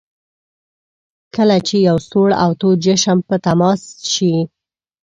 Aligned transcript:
کله 1.35 1.57
چې 1.67 1.75
یو 1.87 1.97
سوړ 2.09 2.29
او 2.43 2.51
تود 2.59 2.77
جسم 2.85 3.17
په 3.27 3.35
تماس 3.45 3.81
شي. 4.13 4.33